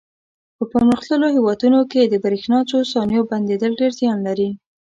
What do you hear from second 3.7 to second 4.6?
ډېر زیان لري.